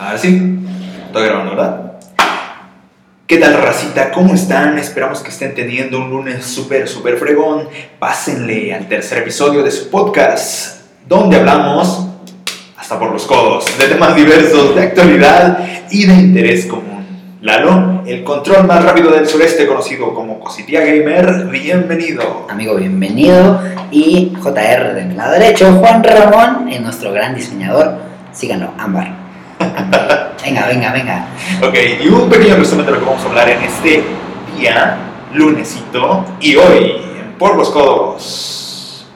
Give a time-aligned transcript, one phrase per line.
[0.00, 0.60] Ahora sí,
[1.06, 1.92] estoy grabando, ¿verdad?
[3.26, 4.12] ¿Qué tal, racita?
[4.12, 4.78] ¿Cómo están?
[4.78, 7.68] Esperamos que estén teniendo un lunes súper, súper fregón.
[7.98, 12.06] Pásenle al tercer episodio de su podcast, donde hablamos,
[12.76, 17.04] hasta por los codos, de temas diversos, de actualidad y de interés común.
[17.40, 22.46] Lalo, el control más rápido del sureste, conocido como Cositía Gamer, bienvenido.
[22.48, 23.60] Amigo, bienvenido.
[23.90, 27.96] Y JR del lado derecho, Juan Ramón, es nuestro gran diseñador.
[28.32, 29.17] Síganlo, Ámbar.
[30.44, 31.26] Venga, venga, venga.
[31.62, 34.02] Ok, y un pequeño resumen de lo que vamos a hablar en este
[34.56, 34.96] día,
[35.34, 36.92] lunesito, y hoy,
[37.38, 39.06] Por los Codos.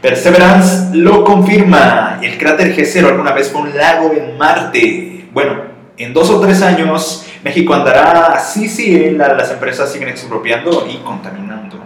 [0.00, 2.18] Perseverance lo confirma.
[2.22, 5.28] El cráter G0 alguna vez fue un lago en Marte.
[5.32, 5.56] Bueno,
[5.96, 10.98] en dos o tres años, México andará así, sí, la- las empresas siguen expropiando y
[10.98, 11.76] contaminando.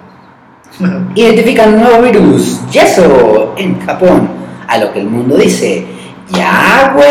[1.14, 4.28] Identifican un nuevo virus, Yeso, en Japón.
[4.68, 5.84] A lo que el mundo dice,
[6.32, 7.10] ya, güey.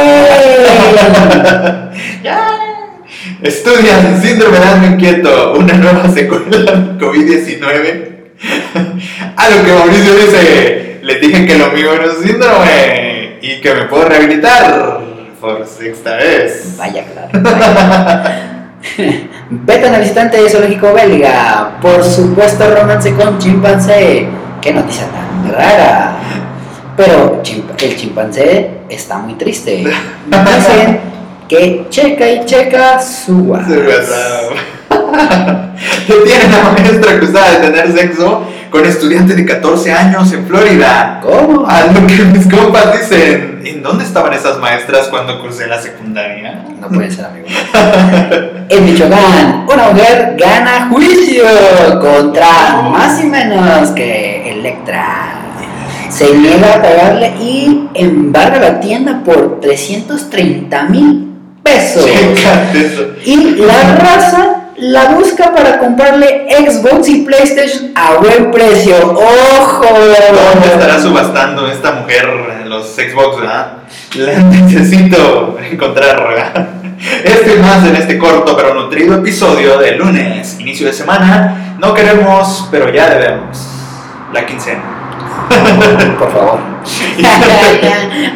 [2.23, 2.59] Ya.
[3.41, 8.09] Estudian síndrome de asma inquieto, una nueva secuela del COVID-19.
[9.35, 13.73] A lo que Mauricio dice, les dije que lo mío era un síndrome y que
[13.73, 14.99] me puedo rehabilitar
[15.39, 16.75] por sexta vez.
[16.77, 17.29] Vaya, claro.
[17.33, 18.73] vaya.
[19.49, 21.77] Vetan al visitante de zoológico belga.
[21.81, 24.27] Por supuesto, romance con chimpancé.
[24.61, 26.17] Qué noticia tan rara.
[26.95, 27.41] Pero
[27.81, 29.77] el chimpancé está muy triste.
[30.27, 30.99] Dicen
[31.47, 34.51] que checa y checa su WhatsApp.
[36.07, 41.19] Detienen a maestra acusada de tener sexo con estudiante de 14 años en Florida.
[41.21, 41.65] ¿Cómo?
[41.67, 46.63] A lo que mis compas dicen, ¿en dónde estaban esas maestras cuando cursé la secundaria?
[46.79, 47.47] No puede ser, amigo.
[48.71, 51.43] En Michoacán, una mujer gana juicio
[51.99, 55.38] contra más y menos que Electra.
[56.09, 61.29] Se niega a pagarle y embarga la tienda por 330 mil
[61.63, 62.05] pesos.
[63.25, 68.95] Y la raza la busca para comprarle Xbox y PlayStation a buen precio.
[69.11, 69.85] ¡Ojo!
[69.85, 72.27] ¿Dónde estará subastando esta mujer
[72.65, 73.73] los Xbox, verdad?
[74.15, 76.67] La necesito encontrar, ¿verdad?
[77.23, 81.75] Este más en este corto pero nutrido episodio de lunes, inicio de semana.
[81.79, 83.57] No queremos, pero ya debemos.
[84.33, 84.98] La quincena.
[86.19, 86.59] Por favor.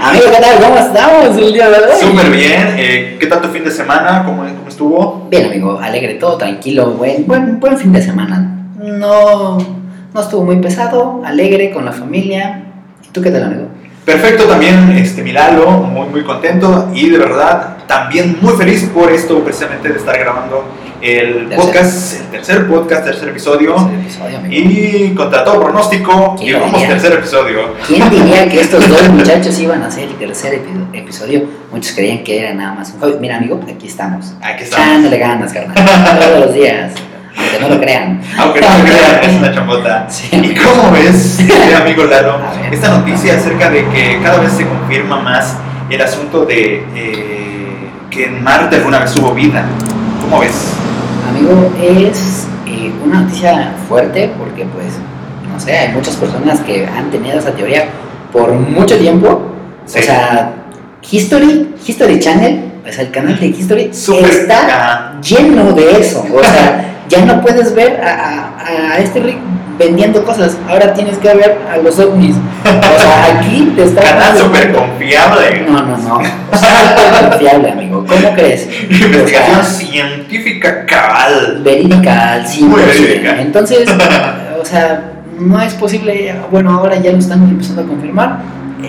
[0.01, 0.59] Amigo, ¿qué tal?
[0.61, 1.99] ¿Cómo estamos el día de hoy?
[1.99, 2.75] Súper bien.
[2.77, 4.23] Eh, ¿Qué tal tu fin de semana?
[4.25, 5.27] ¿Cómo, cómo estuvo?
[5.29, 8.67] Bien, amigo, alegre, todo tranquilo, buen, buen, buen fin de semana.
[8.77, 9.57] No,
[10.13, 12.66] no estuvo muy pesado, alegre con la familia.
[13.03, 13.67] ¿Y tú qué tal, amigo?
[14.05, 19.39] Perfecto también, este Milalo, muy muy contento y de verdad también muy feliz por esto
[19.39, 20.65] precisamente de estar grabando
[21.03, 21.57] el Tercer.
[21.57, 23.75] podcast, el tercer podcast, tercer episodio.
[23.75, 24.39] Tercer episodio.
[24.49, 26.87] Y contra todo pronóstico, ¿Quién y lo vamos diría?
[26.95, 27.73] tercer episodio.
[27.85, 31.43] ¿Quién diría que estos dos muchachos iban a hacer el tercer epi- episodio?
[31.71, 33.19] Muchos creían que era nada más un juego.
[33.19, 34.33] Mira, amigo, aquí estamos.
[34.41, 34.87] Aquí estamos.
[34.87, 35.75] Echándole ganas, carnal.
[35.75, 36.93] Todos los días.
[37.35, 38.21] Aunque no lo crean.
[38.37, 40.07] Aunque no me crean, es una chambota.
[40.09, 40.29] Sí.
[40.31, 41.39] ¿Y cómo ves,
[41.81, 42.73] amigo Lalo, ver.
[42.73, 45.57] esta noticia acerca de que cada vez se confirma más
[45.89, 49.65] el asunto de eh, que en Marte alguna vez hubo vida?
[50.21, 50.73] ¿Cómo ves?
[51.29, 54.88] Amigo, es eh, una noticia fuerte porque, pues,
[55.51, 57.85] no sé, hay muchas personas que han tenido esa teoría
[58.31, 59.41] por mucho tiempo.
[59.85, 60.00] Sí.
[60.00, 60.53] O sea,
[61.09, 63.89] History, History Channel, o sea, el canal de History
[64.29, 66.25] está lleno de eso.
[66.33, 69.38] O sea, ya no puedes ver a, a- a este Rick
[69.78, 70.57] vendiendo cosas.
[70.67, 72.35] Ahora tienes que ver a los ovnis.
[72.35, 74.01] O sea, aquí te está.
[74.01, 75.66] Canal súper confiable.
[75.67, 76.22] No, no, no.
[76.53, 78.06] Súper confiable, amigo.
[78.07, 78.67] ¿Cómo crees?
[78.89, 81.62] Investigación O sea, científica cabal.
[81.63, 82.59] verídica al 100%.
[82.62, 83.41] Muy verídica.
[83.41, 83.89] Entonces,
[84.62, 88.39] o sea, no es posible, bueno, ahora ya lo están empezando a confirmar,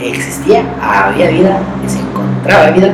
[0.03, 2.93] existía, había vida, se encontraba vida.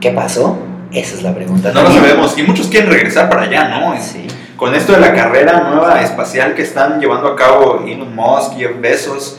[0.00, 0.58] ¿Qué pasó?
[0.92, 1.72] Esa es la pregunta.
[1.72, 2.38] No lo sabemos.
[2.38, 3.94] Y muchos quieren regresar para allá, ¿no?
[4.00, 4.26] Sí.
[4.58, 8.62] Con esto de la carrera nueva espacial que están llevando a cabo Elon Musk y
[8.62, 9.38] Jeff Bezos.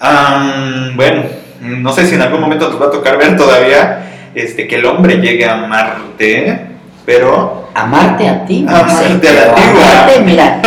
[0.00, 1.22] am, bueno,
[1.60, 4.86] no sé si en algún momento nos va a tocar ver todavía este, que el
[4.86, 6.60] hombre llegue a Marte,
[7.04, 9.90] pero Amarte a ti, no Amarte sé, a la antigua.
[9.92, 10.62] amarte, mira,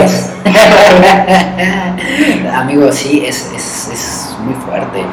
[0.00, 0.30] pues.
[2.52, 5.04] Amigo, sí, es, es, es muy fuerte.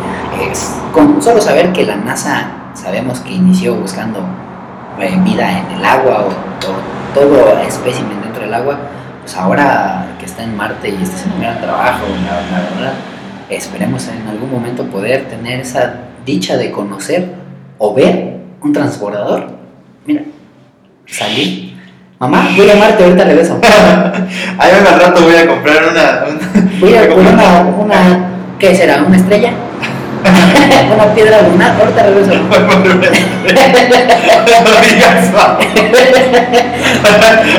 [0.51, 4.23] Es, con solo saber que la NASA sabemos que inició buscando
[5.01, 8.77] eh, vida en el agua o, o todo espécimen dentro del agua,
[9.21, 12.93] pues ahora que está en Marte y está haciendo un gran trabajo, la, la verdad,
[13.49, 15.93] esperemos en algún momento poder tener esa
[16.25, 17.33] dicha de conocer
[17.77, 19.51] o ver un transbordador.
[20.05, 20.21] Mira,
[21.07, 21.77] salir.
[22.19, 23.59] Mamá, voy a Marte, ahorita regreso.
[23.63, 26.25] ahí al rato voy a comprar una.
[26.27, 27.33] una- Voy a voy por comprar
[27.65, 28.29] una, una,
[28.59, 29.03] ¿qué será?
[29.03, 29.51] ¿Una estrella?
[30.93, 32.33] una piedra lunar, ahorita regreso.
[32.33, 32.49] no
[34.81, 35.31] digas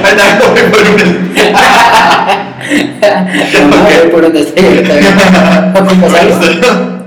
[0.05, 1.35] Anda, voy por un.
[3.71, 4.51] No, voy por ahorita.
[5.75, 7.01] ¿Cómo salgo?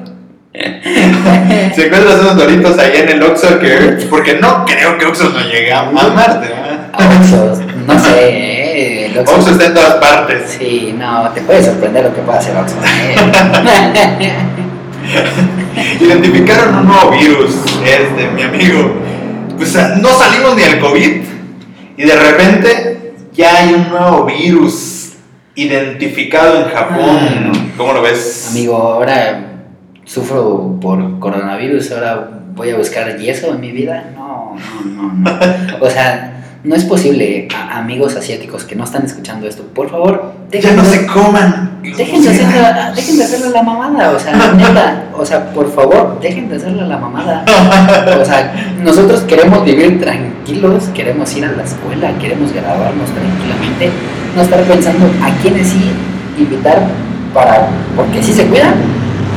[0.53, 5.39] Si encuentras unos doritos ahí en el Oxxo, que, porque no creo que Oxxo no
[5.41, 6.91] llegue a Marte, ¿verdad?
[6.94, 9.35] Oxxos, no sé, eh, el Oxxo.
[9.35, 10.55] Oxxo está en todas partes.
[10.59, 12.75] Sí, no, te puede sorprender lo que puede hacer Oxxo.
[16.00, 17.55] Identificaron un nuevo virus,
[17.85, 18.94] este, mi amigo.
[19.57, 21.21] Pues no salimos ni al COVID
[21.97, 25.13] y de repente ya hay un nuevo virus
[25.55, 27.51] identificado en Japón.
[27.77, 28.50] ¿Cómo lo ves?
[28.51, 29.53] Amigo, ahora
[30.05, 34.11] sufro por coronavirus, ahora voy a buscar yeso en mi vida.
[34.15, 34.55] No,
[34.85, 35.77] no, no, no.
[35.85, 36.32] O sea,
[36.63, 40.75] no es posible, a- amigos asiáticos que no están escuchando esto, por favor, Ya dejen,
[40.77, 41.80] no se coman.
[41.83, 42.62] dejen de hacerle,
[42.95, 46.88] dejen de hacerle la mamada, o sea, neta, o sea, por favor, dejen de hacerle
[46.88, 47.44] la mamada.
[48.21, 53.89] O sea, nosotros queremos vivir tranquilos, queremos ir a la escuela, queremos graduarnos tranquilamente,
[54.36, 55.92] no estar pensando a quiénes sí
[56.39, 56.81] invitar
[57.33, 58.75] para, porque sí se cuidan,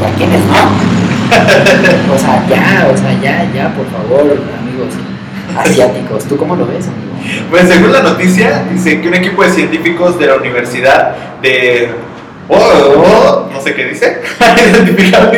[0.01, 2.15] y a quiénes no.
[2.15, 4.23] O sea, ya, o sea, ya, ya, por favor,
[4.61, 4.95] amigos
[5.59, 6.87] asiáticos, ¿tú cómo lo ves,
[7.27, 7.47] amigo?
[7.51, 11.89] Pues según la noticia, dice que un equipo de científicos de la Universidad de...
[12.49, 14.23] Oh, no sé qué dice,
[14.71, 15.33] identificado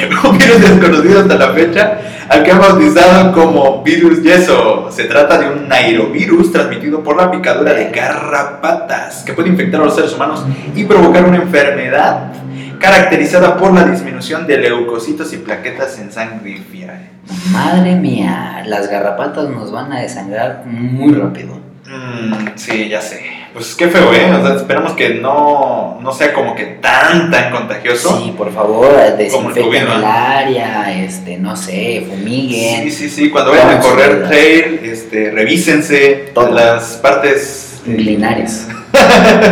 [0.30, 1.98] un virus desconocido hasta la fecha,
[2.28, 4.88] al que han bautizado como virus yeso.
[4.92, 9.84] Se trata de un nairovirus transmitido por la picadura de garrapatas, que puede infectar a
[9.84, 12.32] los seres humanos y provocar una enfermedad
[12.80, 17.10] caracterizada por la disminución de leucocitos y plaquetas en sangre fiebre.
[17.52, 21.60] Madre mía, las garrapatas nos van a desangrar muy rápido.
[21.86, 23.20] Mm, sí, ya sé.
[23.52, 24.32] Pues qué feo, ¿eh?
[24.32, 28.16] O sea, esperamos que no, no sea como que tan, tan contagioso.
[28.18, 30.06] Sí, por favor, el desinfecten el ¿no?
[30.06, 32.84] área, este, no sé, fumiguen.
[32.84, 33.30] Sí, sí, sí.
[33.30, 36.52] Cuando vayan a correr trail, este, revísense Todo.
[36.52, 37.69] las partes.
[37.86, 38.68] Linares.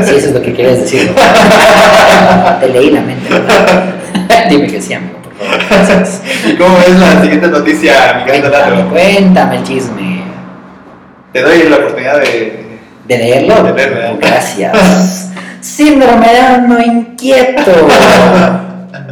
[0.05, 1.13] Sí, eso es lo que querías decir.
[2.61, 3.29] Te leí la mente.
[4.51, 5.69] Dime que sí, amigo, por favor.
[5.69, 6.23] Gracias.
[6.59, 10.23] ¿Cómo es la siguiente noticia, Miguel Cuéntame, cuéntame el chisme.
[11.33, 12.65] Te doy la oportunidad de.
[13.07, 13.63] ¿De leerlo?
[13.63, 14.19] De leerlo.
[14.21, 15.31] Gracias.
[15.61, 17.89] Síndrome de ano inquieto.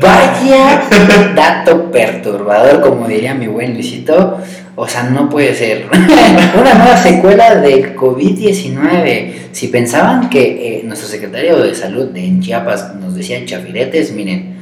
[0.00, 0.82] Vaya
[1.34, 4.38] dato perturbador, como diría mi buen Luisito.
[4.78, 5.86] O sea, no puede ser.
[5.90, 9.32] Una nueva secuela del COVID-19.
[9.52, 14.54] Si pensaban que eh, nuestro secretario de salud de en Chiapas nos decía chafiretes, miren,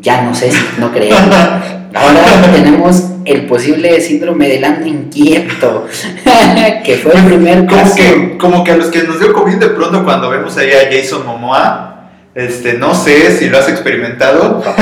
[0.00, 1.12] ya no sé si no creen.
[1.94, 5.88] Ahora tenemos el posible síndrome del ano inquieto,
[6.84, 7.96] que fue el primer Como caso.
[7.96, 10.92] que, como que a los que nos dio COVID de pronto cuando vemos ahí a
[10.92, 14.62] Jason Momoa, este, no sé si lo has experimentado.
[14.62, 14.76] Pero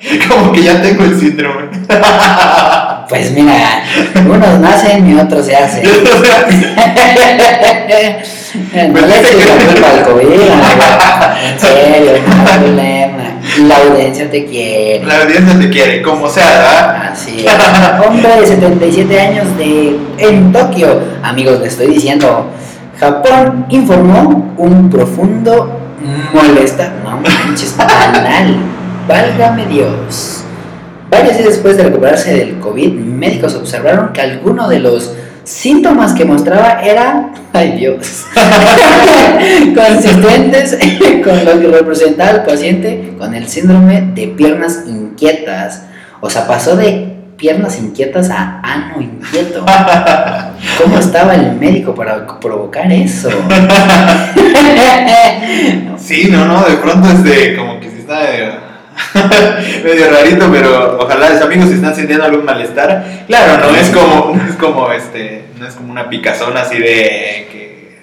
[0.28, 1.68] como que ya tengo el síndrome.
[3.08, 3.82] Pues mira,
[4.22, 5.82] unos nacen y otros se hacen.
[5.86, 5.90] no
[9.00, 9.16] le la
[9.64, 10.30] culpa al COVID.
[10.30, 13.24] En serio, no hay problema.
[13.66, 15.06] La audiencia te quiere.
[15.06, 17.12] La audiencia te quiere, como sea, ¿verdad?
[17.12, 17.52] Así es.
[18.06, 21.00] Hombre de 77 años de en Tokio.
[21.22, 22.50] Amigos, les estoy diciendo.
[23.00, 25.80] Japón informó un profundo
[26.34, 26.92] molesta.
[27.02, 28.77] No manches, anal.
[29.08, 30.44] Válgame Dios.
[31.10, 36.26] Varios días después de recuperarse del COVID, médicos observaron que alguno de los síntomas que
[36.26, 38.26] mostraba eran, ay Dios,
[39.74, 40.76] consistentes
[41.24, 45.84] con lo que representaba el paciente con el síndrome de piernas inquietas.
[46.20, 49.64] O sea, pasó de piernas inquietas a ano inquieto.
[50.82, 53.30] ¿Cómo estaba el médico para provocar eso?
[55.96, 58.67] Sí, no, no, de pronto es de como que sí está medio,
[59.84, 63.24] medio rarito, pero ojalá los amigos si están sintiendo algún malestar.
[63.26, 67.48] Claro, no es como, no es como este, no es como una picazón así de
[67.52, 67.98] que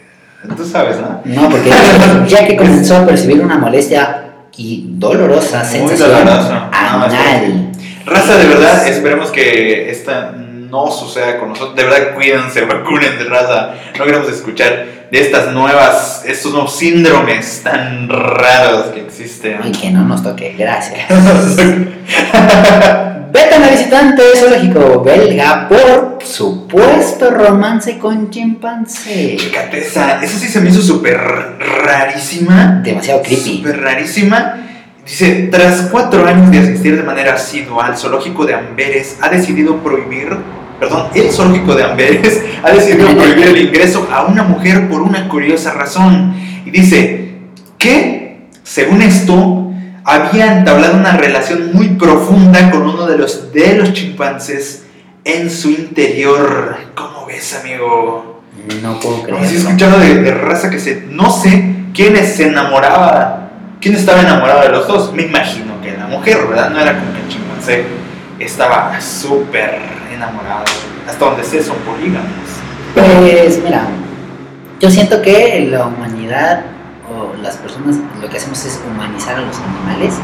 [0.56, 1.22] tú sabes, ¿no?
[1.26, 1.70] No, porque
[2.28, 4.26] ya que comenzó a percibir una molestia
[4.58, 6.26] y dolorosa Muy sensación.
[6.26, 7.72] No, anal.
[8.06, 10.34] Raza, de verdad, esperemos que esta
[10.70, 11.76] no suceda con nosotros.
[11.76, 13.74] De verdad, cuídense, vacunen de raza.
[13.98, 19.60] No queremos escuchar de estas nuevas, estos nuevos síndromes tan raros que existen.
[19.62, 21.08] Ay, que no nos toque, gracias.
[23.32, 29.38] Vetan a visitante zoológico belga por supuesto romance con chimpancé.
[29.40, 32.82] Fíjate, esa, esa sí se me hizo súper rarísima.
[32.84, 33.58] Demasiado creepy.
[33.58, 34.56] Súper rarísima.
[35.06, 39.78] Dice, tras cuatro años de asistir de manera asidua al zoológico de Amberes, ha decidido
[39.78, 40.36] prohibir,
[40.80, 45.30] perdón, el zoológico de Amberes ha decidido prohibir el ingreso a una mujer por una
[45.30, 46.34] curiosa razón.
[46.66, 47.36] Y dice
[47.78, 49.72] que, según esto,
[50.04, 54.86] había entablado una relación muy profunda con uno de los, de los chimpancés
[55.24, 56.78] en su interior.
[56.96, 58.42] ¿Cómo ves, amigo?
[58.82, 59.46] No puedo creerlo.
[59.46, 61.06] Así escuchando de, de raza que se...
[61.12, 63.45] No sé quiénes se enamoraba,
[63.82, 65.14] quién estaba enamorado de los dos.
[65.14, 66.70] Me imagino que la mujer, ¿verdad?
[66.70, 67.86] No era como que el chimpancé
[68.40, 69.80] estaba súper
[70.14, 70.66] enamorado.
[71.08, 72.30] Hasta donde sé son polígamos.
[72.94, 73.88] Pues mira,
[74.80, 76.66] yo siento que la humanidad
[77.08, 80.16] o las personas lo que hacemos es humanizar a los animales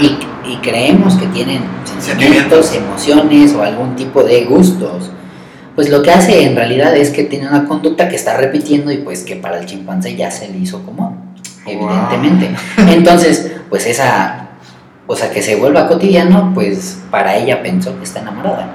[0.00, 1.62] y, y creemos que tienen
[2.00, 5.10] sentimientos, emociones o algún tipo de gustos.
[5.76, 8.96] Pues lo que hace en realidad es que tiene una conducta que está repitiendo y
[8.98, 11.25] pues que para el chimpancé ya se le hizo común,
[11.66, 12.54] evidentemente.
[12.78, 14.48] Entonces, pues esa,
[15.06, 18.68] o sea, que se vuelva cotidiano, pues para ella pensó que está enamorada.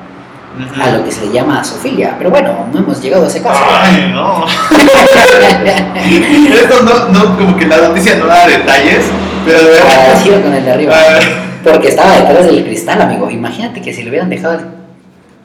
[0.82, 2.16] A lo que se le llama zoofilia.
[2.18, 3.64] Pero bueno, no hemos llegado a ese caso.
[3.70, 4.46] Ay, no.
[6.54, 9.06] Esto no, no, como que la noticia no da detalles,
[9.46, 10.42] pero de verdad.
[10.44, 10.94] Con el de arriba.
[10.94, 11.20] Ah,
[11.64, 13.30] Porque estaba detrás del cristal, amigo.
[13.30, 14.60] Imagínate que si le hubieran dejado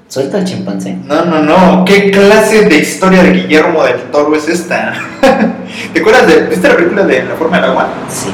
[0.06, 0.12] el...
[0.12, 0.96] suelto al chimpancé.
[1.04, 1.84] No, no, no.
[1.84, 4.94] ¿Qué clase de historia de Guillermo del Toro es esta?
[5.92, 6.46] ¿Te acuerdas de.
[6.46, 7.88] ¿Viste la película de La forma del agua?
[8.08, 8.30] Sí.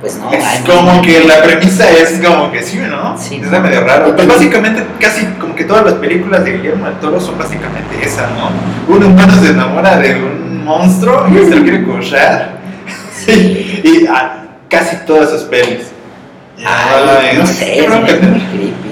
[0.00, 0.30] Pues no.
[0.30, 1.02] es ay, como no.
[1.02, 3.18] que la premisa es como que sí, ¿no?
[3.18, 3.40] Sí.
[3.42, 4.14] Es medio raro.
[4.14, 8.28] Pues básicamente, casi como que todas las películas de Guillermo del Toro son básicamente esa,
[8.30, 8.94] ¿no?
[8.94, 12.58] Un humano se enamora de un monstruo y se lo quiere cochar.
[13.12, 13.80] Sí.
[13.84, 15.88] y ah, casi todas sus pelis.
[16.64, 18.00] Ay, no sé, qué es muy
[18.52, 18.87] creepy.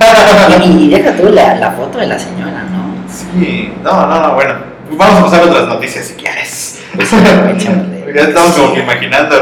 [0.64, 2.90] Y, y deja tú la, la foto de la señora, ¿no?
[3.08, 4.54] Sí, no, no, no, bueno.
[4.92, 6.80] Vamos a pasar a otras noticias si quieres.
[6.94, 7.10] Pues
[8.14, 9.36] ya estamos como que imaginando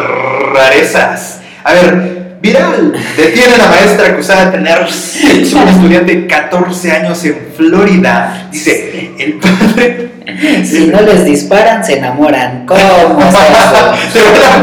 [0.52, 1.40] rarezas.
[1.64, 2.94] A ver, viral.
[3.16, 8.48] Detienen a la maestra acusada de tener sexo un estudiante de 14 años en Florida.
[8.50, 10.08] Dice, el padre.
[10.62, 12.64] Si no les disparan, se enamoran.
[12.66, 13.94] ¿Cómo es eso?
[14.12, 14.58] Se van a,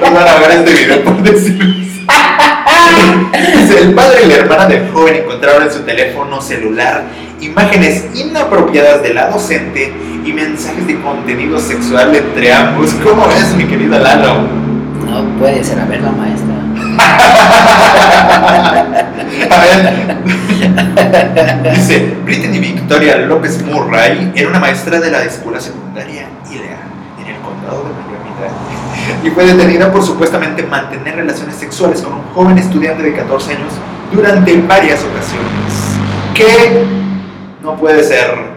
[0.00, 1.85] van van a ver este video por decirlo.
[3.78, 7.04] El padre y la hermana del joven encontraron en su teléfono celular
[7.40, 9.92] imágenes inapropiadas de la docente
[10.24, 12.94] y mensajes de contenido sexual entre ambos.
[13.04, 14.42] ¿Cómo ves, mi querido Lalo?
[15.04, 16.54] No puede ser, a ver la maestra.
[19.50, 20.16] A ver.
[21.74, 26.78] Dice, Brittany Victoria López Murray era una maestra de la escuela secundaria ILEA
[27.20, 28.30] en el condado de Miami
[29.24, 33.72] y fue detenida por supuestamente mantener relaciones sexuales con un joven estudiante de 14 años
[34.12, 35.96] durante varias ocasiones.
[36.34, 36.84] ¿Qué?
[37.62, 38.56] No puede ser.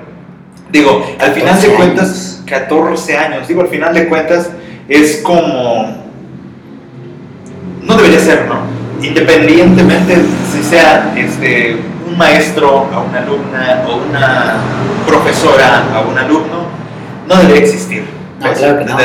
[0.72, 4.50] Digo, al final de 14 cuentas, 14 años, digo, al final de cuentas
[4.88, 6.08] es como...
[7.82, 8.60] No debería ser, ¿no?
[9.02, 10.18] Independientemente
[10.52, 11.78] si sea este,
[12.08, 14.58] un maestro a una alumna o una
[15.08, 16.68] profesora a un alumno,
[17.28, 18.04] no debería existir.
[18.40, 18.98] No, claro que no.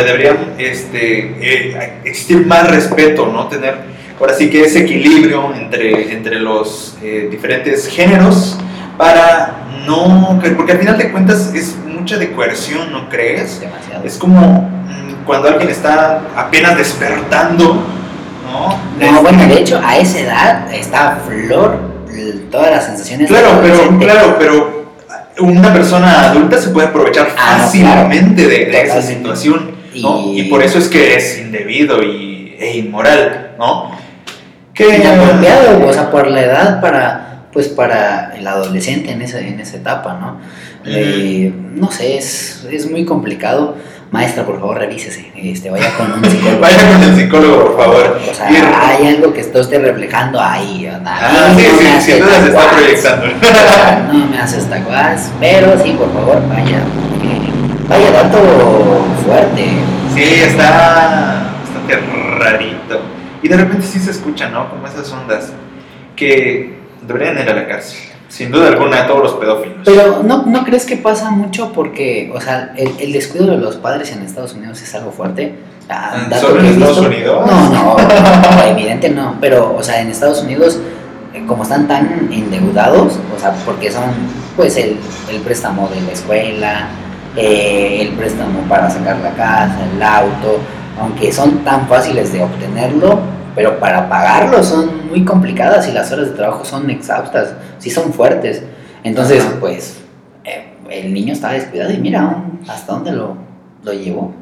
[0.58, 3.48] Este, eh, existir más respeto, ¿no?
[3.48, 8.58] Tener ahora sí que ese equilibrio entre, entre los eh, diferentes géneros
[8.96, 10.40] para no...
[10.56, 13.60] Porque al final de cuentas es mucha de coerción, ¿no crees?
[13.60, 14.04] Demasiado.
[14.04, 17.74] Es como mm, cuando alguien está apenas despertando,
[18.46, 18.68] ¿no?
[18.98, 21.94] No, Este, bueno, de hecho, a esa edad está a flor
[22.54, 23.28] todas las sensaciones.
[23.28, 24.84] Claro, pero, claro, pero
[25.40, 29.83] una persona adulta se puede aprovechar Ah, fácilmente de, de esa Totalmente.
[30.02, 30.32] ¿No?
[30.32, 30.44] Y...
[30.44, 33.90] Por eso es que es indebido y, e inmoral, ¿no?
[34.72, 39.60] Que inapropiado, o sea, por la edad para, pues para el adolescente en esa, en
[39.60, 40.40] esa etapa, ¿no?
[40.86, 43.76] Eh, no sé, es, es muy complicado.
[44.10, 46.60] Maestra, por favor, revísese, este, vaya con un psicólogo.
[46.60, 48.20] Vaya con el psicólogo, por favor.
[48.30, 51.16] O sea, hay algo que esto esté reflejando ahí, ¿verdad?
[51.20, 53.26] Ah, sí, no sí, sin hace duda se está proyectando.
[54.12, 56.82] No me hace tacuas, pero sí, por favor, vaya.
[57.88, 58.38] Vaya dato
[59.24, 59.66] fuerte.
[60.14, 61.96] Sí, está bastante
[62.38, 63.00] rarito.
[63.42, 64.70] Y de repente sí se escucha, ¿no?
[64.70, 65.52] Como esas ondas
[66.16, 67.98] que deberían ir a la cárcel.
[68.28, 69.78] Sin duda alguna, todos los pedófilos.
[69.84, 73.76] Pero ¿no, ¿no crees que pasa mucho porque, o sea, el, el descuido de los
[73.76, 75.54] padres en Estados Unidos es algo fuerte?
[75.88, 77.46] Ah, ¿Solo en Estados visto- Unidos?
[77.46, 79.36] No, no, no, evidente no.
[79.40, 80.80] Pero, o sea, en Estados Unidos,
[81.34, 84.04] eh, como están tan endeudados, o sea, porque son,
[84.56, 84.96] pues, el,
[85.30, 86.88] el préstamo de la escuela,
[87.36, 90.58] eh, el préstamo para sacar la casa, el auto,
[91.00, 93.18] aunque son tan fáciles de obtenerlo,
[93.54, 98.12] pero para pagarlo son muy complicadas y las horas de trabajo son exhaustas, sí son
[98.12, 98.62] fuertes.
[99.02, 99.56] Entonces, Ajá.
[99.60, 100.00] pues,
[100.44, 102.36] eh, el niño estaba descuidado y mira
[102.68, 103.36] hasta dónde lo,
[103.82, 104.32] lo llevó.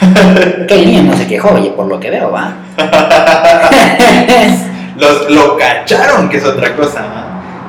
[0.68, 2.54] que el niño no se quejó, oye, por lo que veo, va.
[4.96, 7.00] Los, lo cacharon, que es otra cosa.
[7.00, 7.19] ¿no?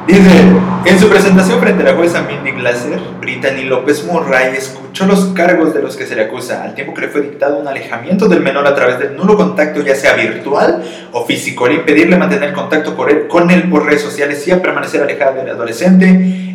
[0.08, 0.42] Dice,
[0.86, 5.74] en su presentación frente a la jueza Mindy Glaser, Brittany López Murray escuchó los cargos
[5.74, 8.42] de los que se le acusa, al tiempo que le fue dictado un alejamiento del
[8.42, 12.96] menor a través del nulo contacto, ya sea virtual o físico, al impedirle mantener contacto
[12.96, 16.08] con él, con él por redes sociales y a permanecer alejada del adolescente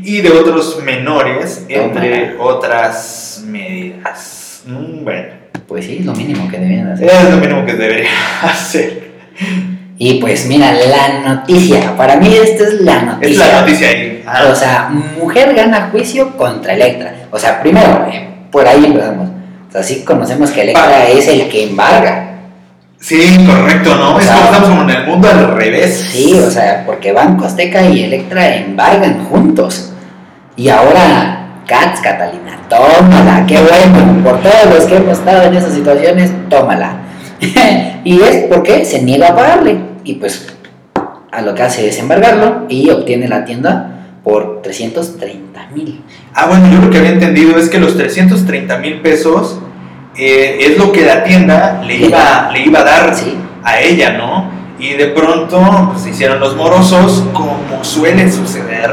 [0.03, 2.43] y de otros menores, entre Tómala.
[2.45, 4.63] otras medidas.
[4.67, 5.29] Mm, bueno,
[5.69, 7.09] Pues sí, es lo mínimo que debían hacer.
[7.09, 8.11] es lo mínimo que debería
[8.43, 9.07] hacer.
[9.99, 13.33] Y pues mira, la noticia, para mí esta es la noticia.
[13.33, 14.23] Es la noticia ahí.
[14.27, 14.43] Ah.
[14.51, 14.89] O sea,
[15.19, 17.15] mujer gana juicio contra Electra.
[17.31, 19.29] O sea, primero, eh, por ahí empezamos.
[19.69, 22.33] O sea, sí conocemos que Electra Pa- es el que embarga.
[23.01, 24.17] Sí, correcto, ¿no?
[24.17, 26.09] O es sea, como estamos en el mundo al revés.
[26.11, 29.93] Sí, o sea, porque Banco Azteca y Electra embargan juntos.
[30.57, 34.23] Y ahora, Cats, Catalina, tómala, qué bueno.
[34.25, 36.97] Por todos los que hemos estado en esas situaciones, tómala.
[38.05, 39.79] y es porque se niega a pagarle.
[40.05, 40.47] Y pues,
[41.33, 43.93] a lo que hace es embargarlo y obtiene la tienda
[44.25, 46.03] por 330 mil.
[46.35, 49.61] Ah, bueno, yo lo que había entendido es que los 330 mil pesos
[50.17, 53.35] eh, es lo que la tienda le iba, le iba a dar Sí.
[53.63, 54.51] a ella, ¿no?
[54.79, 55.61] Y de pronto
[55.93, 58.91] pues, se hicieron los morosos, como suele suceder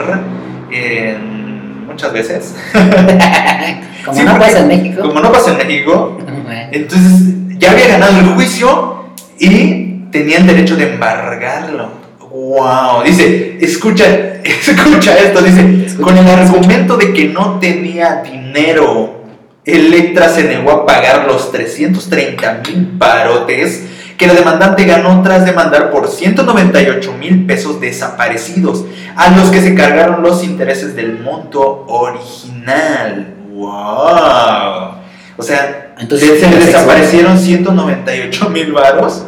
[0.71, 2.55] en muchas veces.
[4.05, 5.01] Como Sí, no porque- pasa en México.
[5.01, 6.17] Como no pasa en México,
[6.71, 9.05] entonces ya había ganado el juicio
[9.39, 12.03] y tenían derecho de embargarlo.
[12.19, 14.05] Wow, dice, escucha,
[14.43, 19.23] escucha esto, dice, Escucha, con el argumento de que no tenía dinero,
[19.65, 23.83] Electra se negó a pagar los 330 mil parotes
[24.17, 29.75] que la demandante ganó tras demandar por 198 mil pesos desaparecidos, a los que se
[29.75, 33.35] cargaron los intereses del monto original.
[33.51, 35.02] ¡Wow!
[35.37, 39.25] O sea, Entonces, se, desaparecieron 198 mil varos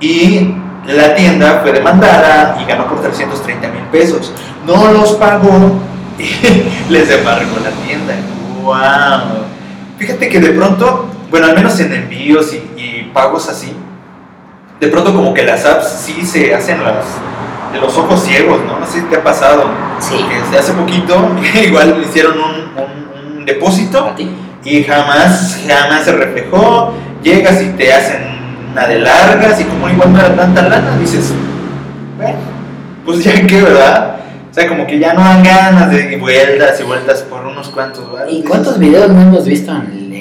[0.00, 0.54] y
[0.86, 4.32] la tienda fue demandada y ganó por 330 mil pesos.
[4.66, 5.78] No los pagó
[6.18, 8.14] y les embargó la tienda.
[8.62, 9.44] ¡Wow!
[9.98, 13.72] Fíjate que de pronto, bueno, al menos en envíos y, y pagos así,
[14.80, 17.04] de pronto como que las apps sí se hacen las
[17.72, 18.78] de los ojos ciegos, ¿no?
[18.80, 19.64] No sé si te ha pasado.
[19.98, 20.16] Sí.
[20.58, 21.28] Hace poquito
[21.64, 22.44] igual le hicieron un,
[22.82, 24.28] un- un depósito ¿A ti?
[24.64, 26.94] Y jamás, jamás se reflejó.
[27.22, 28.22] Llegas y te hacen
[28.72, 31.32] una de largas y como igual no era tanta lana, dices,
[32.16, 32.38] bueno,
[33.04, 34.16] pues ya que, ¿verdad?
[34.50, 38.04] O sea, como que ya no dan ganas de vueltas y vueltas por unos cuantos.
[38.28, 40.12] ¿Y cuántos videos no hemos visto en,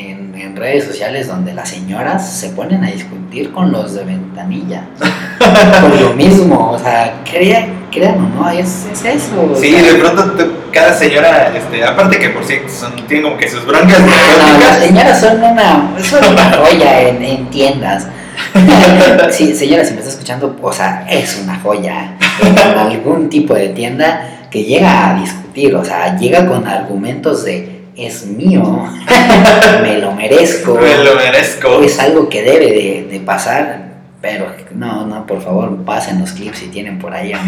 [0.42, 4.84] en redes sociales donde las señoras se ponen a discutir con los de ventanilla?
[5.82, 9.56] Por lo mismo, o sea, crean, crean o no, es, es eso.
[9.60, 13.38] Sí, sea, de pronto tú- cada señora, este, aparte que por sí son, tienen como
[13.38, 18.08] que sus broncas no, las señoras son una, son una joya en, en tiendas.
[19.32, 23.70] Sí, señora, si me está escuchando, o sea, es una joya en algún tipo de
[23.70, 28.62] tienda que llega a discutir, o sea, llega con argumentos de es mío,
[29.82, 30.76] me lo merezco.
[30.76, 31.82] Me lo merezco.
[31.82, 36.60] es algo que debe de, de pasar, pero no, no, por favor, pasen los clips
[36.60, 37.34] si tienen por ahí.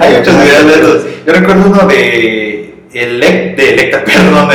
[0.00, 1.04] Hay muchos videos de esos.
[1.26, 4.48] Yo recuerdo uno de, Elec- de Electra, perdón,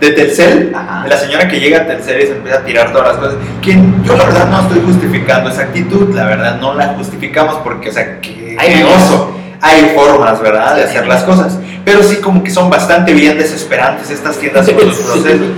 [0.00, 1.02] de, de Telcel, Ajá.
[1.04, 3.34] de la señora que llega a Telcel y se empieza a tirar todas las cosas.
[3.60, 3.72] Que
[4.04, 7.92] yo la verdad no estoy justificando esa actitud, la verdad no la justificamos porque, o
[7.92, 9.36] sea, que Hay qué oso.
[9.62, 11.56] Hay formas, ¿verdad?, de hacer las cosas.
[11.84, 15.48] Pero sí como que son bastante bien desesperantes estas tiendas con los procesos.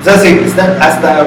[0.00, 1.26] O sea, sí, están hasta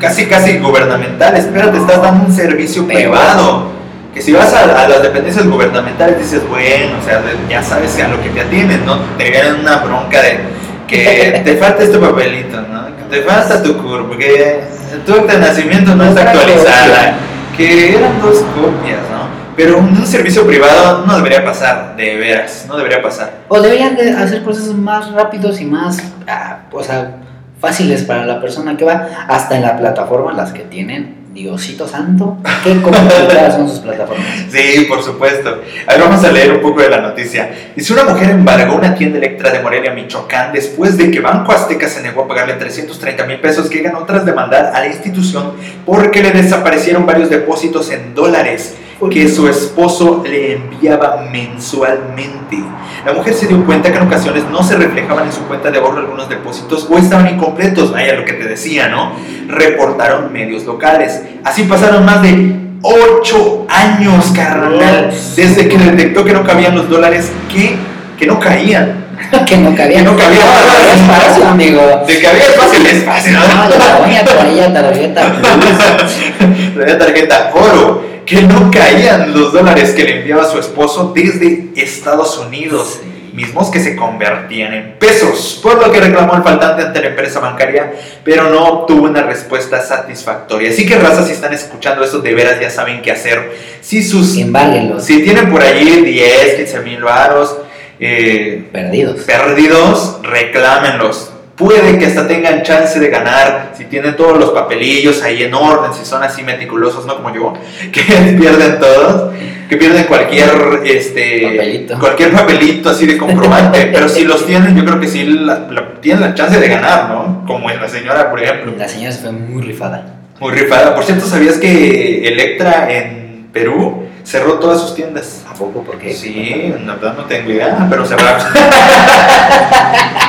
[0.00, 1.44] casi, casi gubernamentales.
[1.44, 3.78] Espérate, estás dando un servicio privado.
[4.12, 8.08] Que si vas a, a las dependencias gubernamentales dices, bueno, o sea, ya sabes a
[8.08, 8.98] lo que te atienden, ¿no?
[9.16, 10.40] Te vienen una bronca de
[10.88, 12.86] que te falta este papelito, ¿no?
[12.96, 14.64] Que te falta tu CURP, que
[15.06, 17.14] tu acta de nacimiento no está actualizada,
[17.56, 19.37] que eran dos copias, ¿no?
[19.58, 23.40] Pero un, servicio privado no debería pasar, de veras, no debería pasar.
[23.48, 27.16] O deberían de hacer procesos más rápidos y más, ah, o sea,
[27.60, 31.18] fáciles para la persona que va, hasta en la plataforma las que tienen.
[31.34, 34.26] Diosito santo, qué complicadas son sus plataformas.
[34.50, 35.60] Sí, por supuesto.
[35.86, 37.50] A ver, vamos a leer un poco de la noticia.
[37.76, 41.88] Dice, una mujer embargó una tienda Electra de Morelia, Michoacán, después de que Banco Azteca
[41.88, 45.52] se negó a pagarle 330 mil pesos que ganó tras demandar a la institución
[45.84, 48.74] porque le desaparecieron varios depósitos en dólares
[49.10, 52.58] que su esposo le enviaba mensualmente.
[53.06, 55.78] La mujer se dio cuenta que en ocasiones no se reflejaban en su cuenta de
[55.78, 59.12] ahorro algunos depósitos o estaban incompletos, vaya lo que te decía, ¿no?
[59.46, 61.22] Reportaron medios locales.
[61.44, 67.30] Así pasaron más de 8 años, carnal, desde que detectó que no cabían los dólares
[67.52, 67.76] que,
[68.18, 69.06] que no caían.
[69.46, 69.98] que no cabía.
[69.98, 70.40] Que no cabía.
[70.44, 71.80] No, es fácil, amigo.
[72.06, 74.00] De que había espacio, es fácil, No, ¿no?
[74.00, 75.32] doña traía tarjeta.
[76.74, 82.36] Traía tarjeta oro, que no caían los dólares que le enviaba su esposo desde Estados
[82.38, 82.98] Unidos.
[83.02, 83.08] Sí.
[83.32, 87.38] Mismos que se convertían en pesos, por lo que reclamó el faltante ante la empresa
[87.38, 87.92] bancaria,
[88.24, 90.70] pero no obtuvo una respuesta satisfactoria.
[90.70, 93.52] Así que, raza, si están escuchando esto, de veras ya saben qué hacer.
[93.80, 97.58] Si sus si tienen por allí 10, 15 mil varos
[98.00, 99.20] eh, Perdidos.
[99.20, 101.30] perdidos, reclámenlos.
[101.58, 105.92] Puede que hasta tengan chance de ganar si tienen todos los papelillos ahí en orden,
[105.92, 107.52] si son así meticulosos, no como yo,
[107.92, 108.00] que
[108.38, 109.34] pierden todos,
[109.68, 110.50] que pierden cualquier
[110.84, 111.98] este Papelito.
[111.98, 115.94] cualquier papelito así de comprobante, pero si los tienen, yo creo que sí la- la-
[116.00, 117.44] tienen la chance de ganar, ¿no?
[117.44, 118.72] Como en la señora, por ejemplo.
[118.78, 120.14] La señora se fue muy rifada.
[120.38, 120.94] Muy rifada.
[120.94, 125.42] Por cierto, ¿sabías que Electra en Perú cerró todas sus tiendas?
[125.50, 125.82] ¿A poco?
[125.82, 126.14] ¿Por qué?
[126.14, 128.40] Sí, la verdad no tengo idea, pero cerraron.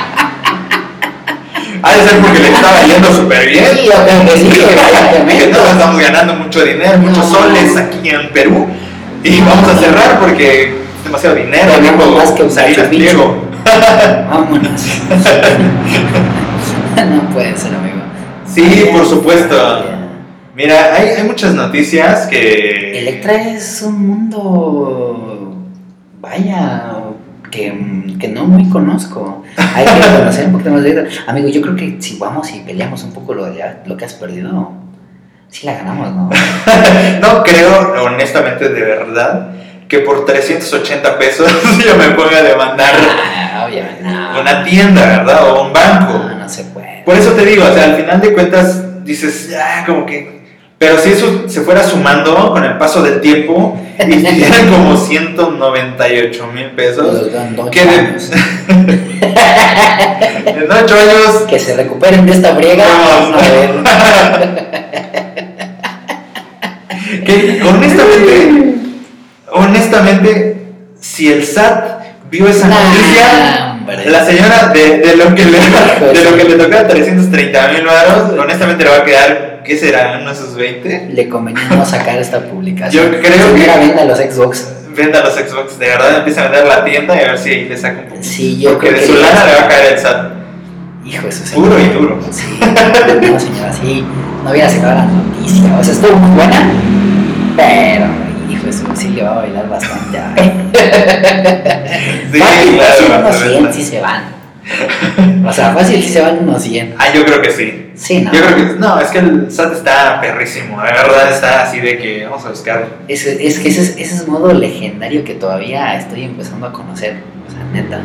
[1.82, 3.64] Ha de ser porque le estaba yendo súper bien.
[3.74, 5.46] Sí, yo creo que sí, Que evidentemente.
[5.46, 8.66] todos estamos ganando mucho dinero, muchos soles aquí en Perú.
[9.22, 11.72] Y vamos a cerrar porque es demasiado dinero.
[11.80, 12.88] Dijo más que Picchu.
[12.88, 13.44] Pliego.
[14.30, 14.80] Vámonos.
[16.96, 18.00] no puede ser, amigo.
[18.46, 19.84] Sí, por supuesto.
[20.56, 22.98] Mira, hay, hay muchas noticias que.
[22.98, 25.56] Electra es un mundo.
[26.20, 27.09] Vaya.
[27.50, 27.72] Que,
[28.20, 29.42] que no muy conozco.
[29.56, 31.24] Hay que conocer un poquito más de Electra.
[31.26, 34.14] Amigo, yo creo que si vamos y peleamos un poco lo, de, lo que has
[34.14, 34.72] perdido,
[35.48, 36.30] sí la ganamos, ¿no?
[37.20, 39.48] No creo, honestamente, de verdad,
[39.88, 41.50] que por 380 pesos
[41.84, 42.94] yo me ponga a demandar
[43.52, 43.68] Ah,
[44.34, 44.40] no.
[44.40, 45.48] una tienda, ¿verdad?
[45.50, 46.12] O un banco.
[46.14, 47.02] No, no se puede.
[47.04, 50.39] Por eso te digo, o sea, al final de cuentas dices, ya, como que.
[50.80, 56.46] Pero si eso se fuera sumando con el paso del tiempo y eran como 198
[56.54, 57.28] mil pesos,
[57.70, 58.16] ¿qué de-
[60.82, 62.86] 8 años Que se recuperen de esta briega.
[62.88, 63.30] Vamos.
[63.30, 63.70] Vamos a ver.
[67.26, 68.74] que honestamente,
[69.52, 70.62] honestamente,
[70.98, 73.69] si el SAT vio esa Nah, noticia,
[74.06, 78.38] la señora de, de lo que le de lo que le tocaba 330 mil varos,
[78.38, 80.18] honestamente le va a quedar, ¿qué será?
[80.22, 81.08] ¿Unos sus 20?
[81.12, 83.04] Le convenía no sacar esta publicación.
[83.12, 84.72] Yo creo que- venda los Xbox.
[84.96, 87.68] Venda los Xbox, de verdad empieza a vender la tienda y a ver si ahí
[87.68, 88.22] le saca un poco.
[88.22, 89.12] Sí, yo Porque creo de que.
[89.12, 90.30] su lana le va a caer el SAT.
[91.06, 91.82] Hijo su Puro señora.
[91.82, 92.18] y duro.
[92.30, 94.04] Sí, no, señora, sí.
[94.44, 95.78] No hubiera sacado la noticia.
[95.78, 96.70] O sea, estuvo muy buena.
[97.56, 98.06] Pero,
[98.94, 100.18] sí le va a bailar bastante.
[102.32, 103.72] Sí, fácil, claro, fácil, unos se 100 ve.
[103.72, 104.22] sí se van.
[105.46, 106.94] O sea, fácil sí se van unos 100.
[106.98, 107.90] Ah, yo creo que sí.
[107.96, 108.32] Sí, no.
[108.32, 111.98] Yo creo que no, es que el SAT está perrísimo, de verdad está así de
[111.98, 112.86] que vamos a buscar.
[113.08, 117.16] Ese- es que ese es, ese es modo legendario que todavía estoy empezando a conocer.
[117.46, 118.00] O sea, neta.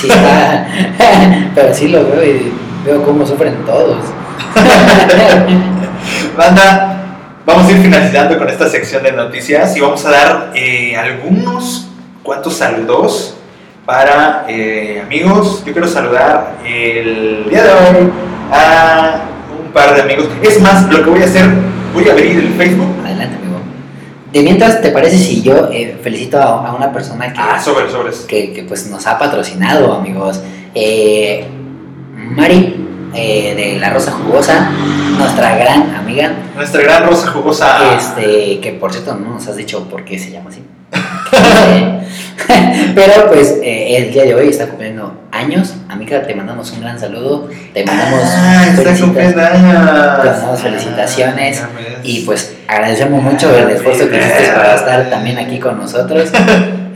[0.00, 0.68] Sí está.
[1.54, 2.52] Pero sí lo veo y
[2.84, 3.98] veo cómo sufren todos.
[6.36, 6.95] Banda,
[7.46, 11.88] vamos a ir finalizando con esta sección de noticias y vamos a dar eh, algunos
[12.22, 13.36] cuantos saludos
[13.86, 15.62] para eh, amigos.
[15.64, 18.10] Yo quiero saludar el día de hoy
[18.52, 19.20] a
[19.64, 20.28] un par de amigos.
[20.42, 21.46] Es más, lo que voy a hacer,
[21.94, 22.88] voy a abrir el Facebook.
[23.04, 23.60] Adelante, amigo.
[24.32, 27.62] De mientras, ¿te parece si yo eh, felicito a, a una persona que, Ah,
[28.26, 30.42] que, que, pues nos ha patrocinado, amigos?
[30.74, 31.46] Eh,
[32.12, 32.85] Mari,
[33.16, 34.70] eh, de La Rosa Jugosa,
[35.18, 37.78] nuestra gran amiga, Nuestra gran rosa jugosa.
[37.96, 40.62] este, que por cierto no nos has dicho por qué se llama así.
[42.94, 45.74] Pero pues eh, el día de hoy está cumpliendo años.
[45.88, 47.48] Amiga, te mandamos un gran saludo.
[47.74, 50.22] Te mandamos ah, está felicita- cumpliendo años.
[50.22, 51.62] Te mandamos felicitaciones.
[51.62, 51.86] Ah, ves.
[52.02, 56.30] Y pues agradecemos mucho el esfuerzo que hiciste para estar también aquí con nosotros.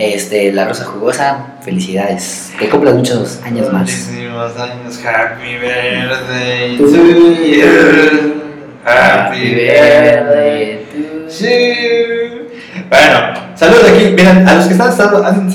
[0.00, 2.52] Este, la Rosa Jugosa, felicidades.
[2.58, 3.82] Que cumplas muchos años más.
[3.82, 4.98] Muchísimos años.
[5.04, 8.42] Happy birthday To you.
[8.82, 10.86] Happy birthday
[11.28, 12.48] to you.
[12.88, 14.04] Bueno, saludos de aquí.
[14.16, 15.52] Miren, a los que están, estado- han,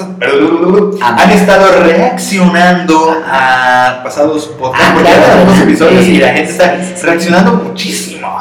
[1.01, 4.87] han estado reaccionando a pasados podcasts.
[4.87, 8.37] Ah, porque tenemos episodios y la gente está reaccionando muchísimo.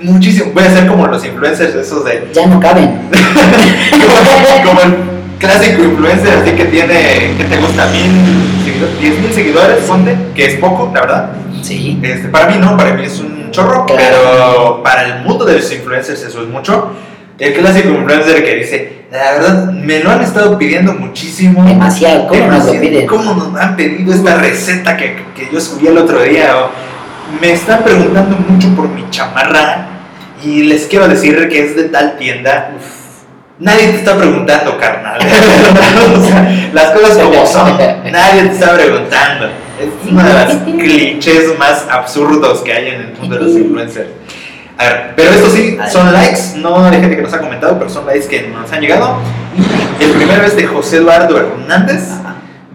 [0.00, 0.50] Muchísimo.
[0.54, 3.02] Voy a ser como los influencers esos de Ya no caben.
[3.92, 7.86] como, como el clásico influencer así que tiene, que te gusta?
[7.86, 9.78] Mil seguidores, diez mil seguidores,
[10.34, 11.30] que es poco, la verdad.
[11.62, 11.98] Sí.
[12.02, 13.98] Este, para mí no, para mí es un chorro, Claro.
[13.98, 16.92] pero para el mundo de los influencers eso es mucho.
[17.38, 21.64] El clásico influencer que dice, la verdad, me lo han estado pidiendo muchísimo.
[21.64, 22.28] Demasiado.
[22.28, 23.06] ¿Cómo nos lo piden?
[23.06, 26.54] ¿Cómo nos han pedido esta receta que, que yo subí el otro día?
[26.56, 26.70] O,
[27.40, 29.86] me están preguntando mucho por mi chamarra
[30.44, 32.72] y les quiero decir que es de tal tienda.
[33.62, 35.20] Nadie te está preguntando, carnal.
[35.22, 37.78] O sea, las cosas como son.
[38.10, 39.46] Nadie te está preguntando.
[39.80, 44.08] Es uno de los clichés más absurdos que hay en el mundo de los influencers.
[44.78, 47.88] A ver, pero esto sí, son likes, no de gente que nos ha comentado, pero
[47.88, 49.18] son likes que nos han llegado.
[50.00, 52.08] El primero es de José Eduardo Hernández.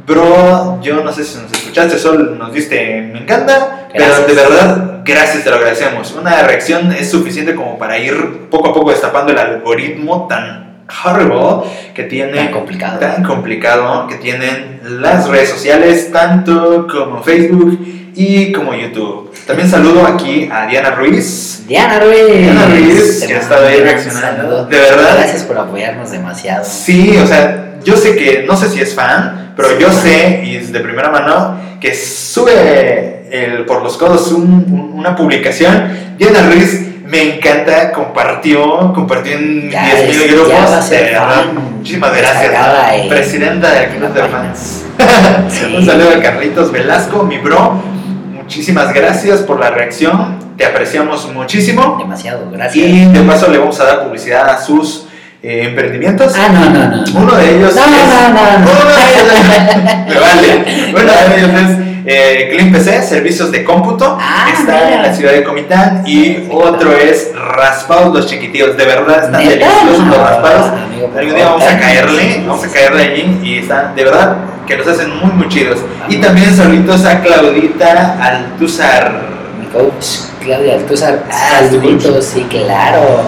[0.06, 5.02] Bro, yo no sé si nos escuchaste, solo nos diste me encanta, pero de verdad,
[5.04, 6.14] gracias, te lo agradecemos.
[6.14, 10.67] Una reacción es suficiente como para ir poco a poco destapando el algoritmo tan
[11.06, 13.00] horrible que tiene, Tan complicado.
[13.00, 17.80] tan complicado que tienen las redes sociales, tanto como Facebook
[18.16, 19.32] y como YouTube.
[19.46, 21.64] También saludo aquí a Diana Ruiz.
[21.68, 22.38] Diana Ruiz.
[22.40, 24.66] Diana Ruiz, que ha estado ahí reaccionando.
[24.66, 25.16] De verdad.
[25.18, 26.66] Gracias por apoyarnos demasiado.
[26.66, 30.56] Sí, o sea, yo sé que, no sé si es fan, pero yo sé, y
[30.58, 36.16] es de primera mano, que sube el, por los codos un- un- una publicación.
[36.18, 40.90] Diana Ruiz me encanta, compartió, compartió en Ya 10 es- mil ya grupos.
[40.90, 41.46] de verdad.
[41.78, 42.54] Muchísimas gracias,
[42.94, 44.24] en- presidenta del Club de.
[44.24, 44.84] Fans.
[45.50, 45.74] Sí.
[45.76, 47.82] Un saludo a Carlitos Velasco, mi bro.
[48.34, 51.96] Muchísimas gracias por la reacción, te apreciamos muchísimo.
[52.00, 52.86] Demasiado, gracias.
[52.88, 55.06] Y de paso le vamos a dar publicidad a sus
[55.44, 56.34] eh, emprendimientos.
[56.38, 57.20] Ah, no, no, no.
[57.22, 57.92] Uno de ellos No, es.
[57.92, 58.72] no, no, no.
[58.72, 59.28] Uno de ellos
[60.08, 60.66] Me vale.
[60.92, 64.18] Uno de ellos es eh, Clean PC, servicios de cómputo.
[64.20, 64.96] Ah, está mira.
[64.96, 66.04] en la ciudad de Comitán.
[66.06, 68.78] Y otro es Raspados los Chiquitillos.
[68.78, 69.50] De verdad están ¿Neta?
[69.68, 70.72] deliciosos los raspados.
[71.18, 73.40] Algún día vamos a caerle, vamos a caerle allí.
[73.44, 75.80] Y están, de verdad, que los hacen muy, muy chidos.
[76.08, 79.12] Y también saluditos a Claudita Altuzar.
[79.60, 80.06] Mi coach
[80.42, 81.24] Claudia Altúzar.
[81.30, 83.22] Ah, Saluditos, sí, claro.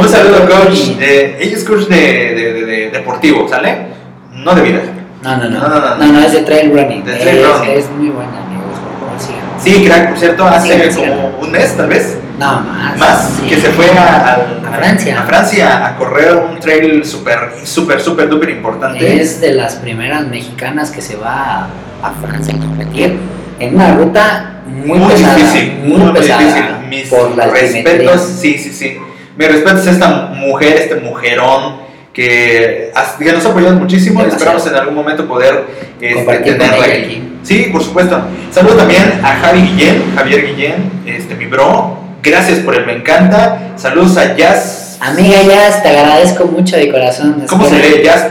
[0.00, 0.90] Un saludo, coach.
[1.00, 3.86] Eh, ella es coach de, de- de- de deportivo, ¿sale?
[4.32, 4.80] No de vida.
[5.22, 5.60] No, no, no.
[5.60, 5.96] No, no, no.
[5.96, 7.04] No, no, es de trail running.
[7.04, 7.70] De es, trail running.
[7.78, 8.78] es muy buena, amigos.
[8.98, 9.60] Por.
[9.62, 11.14] Sí, crack, por cierto, hace síganla.
[11.14, 12.96] como un mes tal vez, No, más.
[12.98, 13.46] más, sí.
[13.48, 15.20] que se fue a, al- A Francia.
[15.20, 19.20] a Francia a correr un trail súper, súper, súper, súper importante.
[19.20, 21.64] Es de las primeras mexicanas que se va
[22.02, 23.18] a, a Francia a competir
[23.58, 25.34] en una ruta muy, muy pesada.
[25.36, 26.38] difícil, muy, muy, pesada.
[26.40, 26.64] difícil.
[26.88, 28.96] Mis por respetos, sí, sí, sí.
[29.36, 34.28] Mis respetos a esta mujer, este mujerón que, has- que nos ha apoyado muchísimo y
[34.28, 35.64] esperamos en algún momento poder
[36.00, 36.92] este, tenerla aquí.
[37.04, 37.22] aquí.
[37.42, 38.20] Sí, por supuesto.
[38.50, 41.98] Saludo también a Javi Guillén, Javier Guillén, este, mi bro.
[42.22, 43.72] Gracias por el me encanta.
[43.76, 44.98] Saludos a Jazz.
[45.00, 47.44] Amiga Jazz, te agradezco mucho de corazón.
[47.48, 48.26] ¿Cómo se lee Jazz?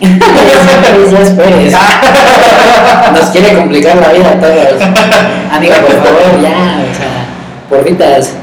[0.00, 1.74] Jazz Pérez.
[3.12, 4.82] Nos quiere complicar la vida a todos.
[5.52, 7.26] Amiga, por favor, ya, o sea,
[7.68, 8.34] porritas.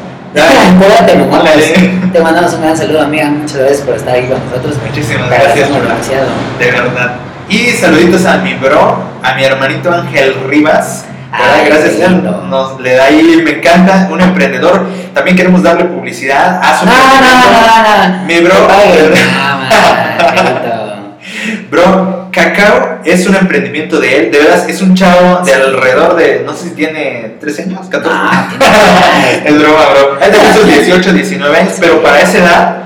[0.42, 1.92] Ahora te mandamos, Órale.
[2.14, 3.26] te mandamos un gran saludo, amiga.
[3.30, 4.76] Muchas gracias por estar aquí con nosotros.
[4.88, 6.28] Muchísimas gracias por demasiado.
[6.60, 7.16] De verdad.
[7.50, 11.06] Y saluditos a mi bro, a mi hermanito Ángel Rivas.
[11.32, 14.86] Ay, Gracias, qué él nos le da ahí, me encanta, un emprendedor.
[15.14, 18.26] También queremos darle publicidad a su No, no, no, no.
[18.26, 18.54] Mi bro.
[18.56, 18.68] No,
[19.58, 20.94] manito.
[21.70, 26.44] Bro, Cacao es un emprendimiento de él, de veras, es un chavo de alrededor de,
[26.46, 28.18] no sé si tiene 13 años, 14.
[28.22, 28.48] Ah,
[29.44, 29.50] tiene-
[30.32, 32.78] tiene sus 18, 19 años, pero para esa edad,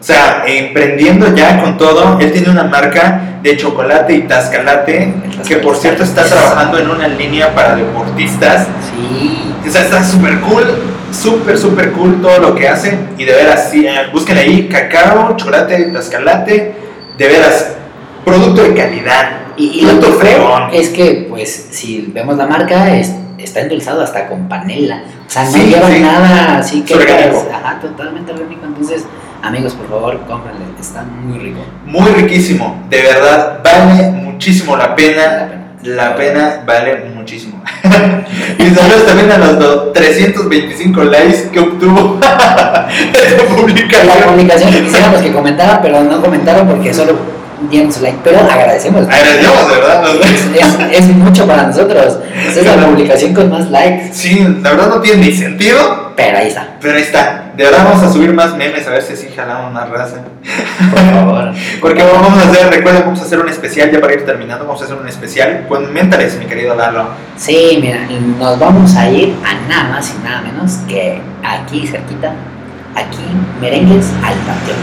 [0.00, 5.14] o sea, emprendiendo ya con todo, él tiene una marca de chocolate y tascalate,
[5.46, 8.66] que por cierto está trabajando en una línea para deportistas.
[8.90, 9.52] Sí.
[9.66, 10.64] O sea, está súper cool,
[11.10, 12.98] súper, súper cool todo lo que hace.
[13.18, 16.74] Y de veras, sí, eh, busquen ahí cacao, chocolate, tascalate.
[17.16, 17.72] De veras,
[18.24, 19.30] producto de calidad.
[19.56, 23.12] Y, y lo que feo es que, pues, si vemos la marca, es-
[23.44, 25.02] está endulzado hasta con panela.
[25.26, 26.00] O sea, no Sí, lleva sí.
[26.00, 26.94] nada así que.
[26.94, 27.46] Es.
[27.52, 28.66] Ajá, totalmente orgánico.
[28.66, 29.04] Entonces,
[29.42, 30.64] amigos, por favor, cómprenle.
[30.80, 31.60] Está muy rico.
[31.86, 32.82] Muy riquísimo.
[32.90, 35.60] De verdad, vale muchísimo la La pena.
[35.82, 37.62] La pena vale muchísimo.
[38.58, 42.86] y saludos también a los do- 325 likes que obtuvo esta
[44.04, 44.72] La publicación.
[44.72, 47.16] que quisiéramos que comentaran, pero no comentaron porque solo
[47.70, 48.18] dieron su like.
[48.24, 49.02] Pero agradecemos.
[49.02, 50.04] Agradecemos, de verdad.
[50.92, 52.18] Es, es mucho para nosotros.
[52.48, 54.10] Esa es la publicación con más likes.
[54.12, 56.68] Sí, la verdad no tiene ni sentido, Pero ahí está.
[56.80, 57.40] pero ahí está.
[57.56, 60.16] De verdad vamos a subir más memes a ver si así jalamos más raza.
[60.90, 61.52] Por favor.
[61.80, 64.64] Porque vamos a hacer, recuerden, vamos a hacer un especial ya para ir terminando.
[64.66, 65.66] Vamos a hacer un especial.
[65.68, 67.08] Coméntales, mi querido Lalo.
[67.36, 68.00] Sí, mira,
[68.38, 72.32] nos vamos a ir a nada más y nada menos que aquí cerquita,
[72.96, 73.22] aquí,
[73.60, 74.78] merengues al panteón.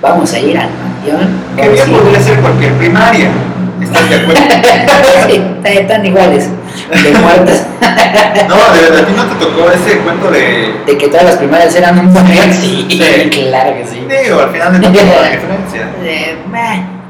[0.00, 0.97] Vamos a ir al panteón.
[1.56, 3.28] Que bien podría ser cualquier primaria.
[3.82, 4.42] ¿Estás de acuerdo?
[5.28, 6.48] sí, están iguales,
[7.02, 7.66] de muertes.
[8.48, 10.72] No, de verdad, a ti no te tocó ese cuento de.
[10.86, 12.14] De que todas las primarias eran un.
[12.52, 13.30] Sí, Sí.
[13.48, 14.06] claro que sí.
[14.24, 15.88] Digo, al final de todo la diferencia.
[16.02, 16.36] Eh,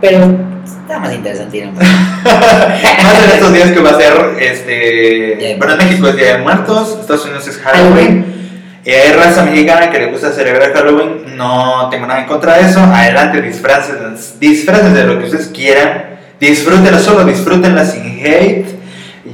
[0.00, 1.74] pero está más interesante panteón.
[1.74, 5.56] Más en estos días que va a ser, este.
[5.58, 5.78] Bueno, en.
[5.78, 8.37] México es Día de Muertos, Estados Unidos es Halloween.
[8.84, 11.36] Y hay raza mexicana que le gusta celebrar Halloween.
[11.36, 12.80] No tengo nada en contra de eso.
[12.80, 16.18] Adelante, disfraces, disfraces de lo que ustedes quieran.
[16.40, 18.66] Disfrútenla solo, disfrútenla sin hate.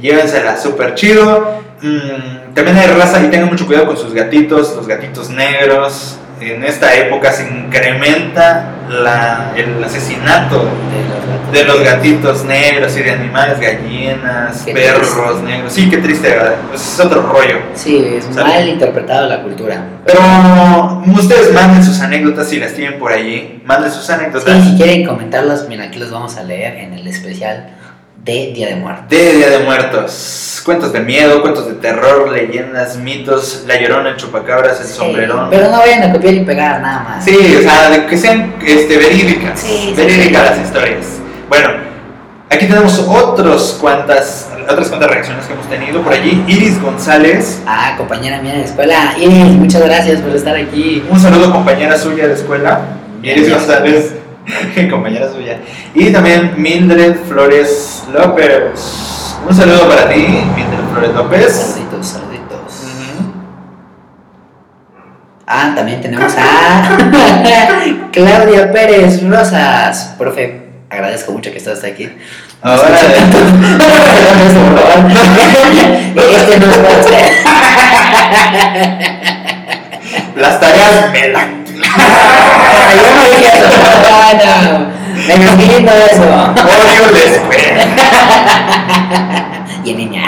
[0.01, 1.61] Llévensela súper chido.
[1.81, 6.17] Mm, también hay raza y tengan mucho cuidado con sus gatitos, los gatitos negros.
[6.41, 10.65] En esta época se incrementa la, el asesinato
[11.51, 15.43] de los gatitos negros y de animales, gallinas, Qué perros triste.
[15.43, 15.73] negros.
[15.73, 16.55] Sí, qué triste, ¿verdad?
[16.69, 17.59] Pues es otro rollo.
[17.73, 19.83] Sí, es mal interpretado la cultura.
[20.05, 20.19] Pero
[21.17, 23.61] ustedes manden sus anécdotas si las tienen por allí.
[23.65, 24.61] Manden sus anécdotas.
[24.63, 27.69] Sí, si quieren comentarlos, mira, aquí los vamos a leer en el especial
[28.25, 29.07] de Día de Muertos.
[29.09, 30.61] De Día de Muertos.
[30.65, 35.47] Cuentos de miedo, cuentos de terror, leyendas, mitos, la llorona, el chupacabras, el Sí, sombrerón.
[35.51, 37.23] Pero no vayan a copiar y pegar nada más.
[37.23, 39.59] Sí, o sea, que sean este, verídicas.
[39.59, 40.57] Sí, verídicas sí.
[40.57, 41.05] las historias.
[41.47, 41.69] Bueno,
[42.49, 46.43] aquí tenemos otros cuantas, otras cuantas reacciones que hemos tenido por allí.
[46.47, 49.13] Iris González, Ah, compañera mía de la escuela.
[49.19, 51.05] Iris, muchas gracias por estar aquí.
[51.07, 52.81] un saludo compañera suya de escuela.
[53.21, 53.51] Iris.
[53.51, 54.13] González,
[54.89, 55.59] compañera suya.
[55.93, 59.35] Y también Mildred Flores López.
[59.47, 61.53] Un saludo para ti, Mildred Flores López.
[61.53, 62.35] Saluditos, saluditos.
[65.47, 66.97] Ah, también tenemos a
[68.11, 70.15] Claudia Pérez Rosas.
[70.17, 72.09] Profe, agradezco mucho que estás aquí.
[72.61, 72.87] Ahora,
[76.15, 76.77] Este no es
[80.35, 81.64] las tareas me la
[81.97, 83.67] Yo no dije eso.
[84.11, 84.95] Ah, no.
[85.27, 86.23] Me imagino eso.
[86.23, 87.83] odio la escuela.
[89.83, 90.23] Y niña.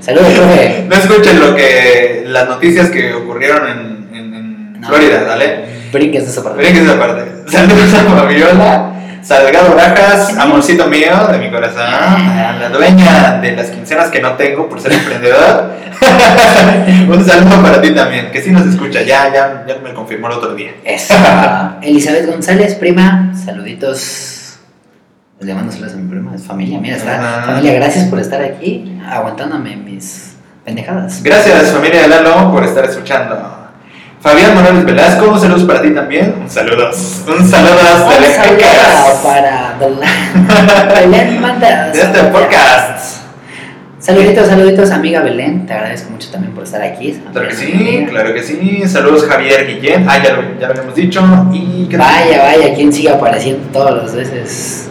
[0.00, 0.84] Saludos, profe.
[0.88, 4.88] No escuchen lo que las noticias que ocurrieron en, en- en No.
[4.88, 5.66] Florida, ¿vale?
[5.92, 6.58] Brinques esa parte.
[6.58, 7.22] Miren que esa parte.
[7.50, 8.92] Saludos a Fabiola,
[9.28, 14.32] Salgado Rajas, amorcito mío de mi corazón, a la dueña de las quincenas que no
[14.38, 15.70] tengo por ser emprendedor.
[17.10, 20.32] Un saludo para ti también, que sí nos escucha, ya, ya, ya me confirmó el
[20.32, 20.70] otro día.
[20.82, 21.12] Eso.
[21.82, 24.60] Elizabeth González, prima, saluditos.
[25.40, 26.80] Le mando saludos a mi prima, es familia.
[26.80, 27.18] Mira, está.
[27.20, 27.42] Ah.
[27.48, 31.22] Familia, gracias por estar aquí, aguantándome mis pendejadas.
[31.22, 33.57] Gracias familia de Lalo por estar escuchando.
[34.28, 36.34] Fabián Morales Velasco, un saludo para ti también.
[36.42, 37.22] Un saludos.
[37.26, 39.20] Un saludo Un hasta saludo Lecas.
[39.24, 41.10] para Belén.
[41.10, 41.88] Belén manda.
[41.90, 43.16] De este podcast.
[43.98, 45.66] Saluditos, saluditos, amiga Belén.
[45.66, 47.18] Te agradezco mucho también por estar aquí.
[47.32, 48.82] Claro que sí, claro que sí.
[48.86, 50.04] Saludos Javier Guillén.
[50.06, 51.22] Ah, ya lo, ya lo habíamos dicho.
[51.52, 51.88] Y.
[51.96, 54.88] Vaya, vaya, quien sigue apareciendo todas las veces.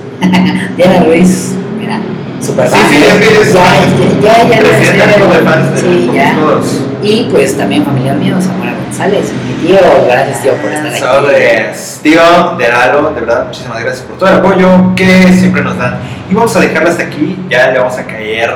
[0.75, 1.99] Diana Ruiz, mira,
[2.41, 2.89] super Sí, fan.
[2.89, 6.35] sí, es que es- ya, ya, ya, Sí, ya.
[6.35, 6.81] todos.
[7.01, 9.77] Y pues también familiar mío, Samuel González, mi tío.
[10.07, 10.99] Gracias, tío, por estar aquí.
[10.99, 11.99] Sobres.
[12.03, 12.21] Tío
[12.57, 15.99] de Lalo, de verdad, muchísimas gracias por todo el apoyo que siempre nos dan.
[16.29, 18.51] Y vamos a dejarlo hasta aquí, ya le vamos a caer.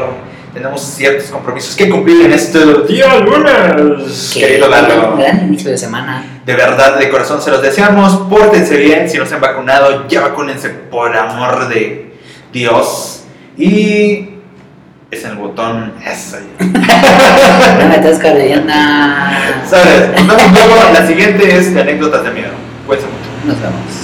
[0.54, 4.32] Tenemos ciertos compromisos que cumplir en este día lunes.
[4.34, 6.42] Que Querido un Lalo, gran inicio de semana.
[6.46, 8.28] de verdad, de corazón se los deseamos.
[8.30, 12.12] Pórtense bien, si no se han vacunado, ya vacúnense por amor de
[12.52, 13.24] Dios.
[13.58, 14.31] Y
[15.12, 16.38] es el botón eso.
[16.60, 18.74] No me estás cargando.
[19.70, 20.26] ¿Sabes?
[20.26, 20.94] Nos vemos luego.
[20.94, 22.52] La siguiente es de anécdotas de miedo.
[22.88, 23.30] Cuídense mucho.
[23.46, 24.01] Nos vemos.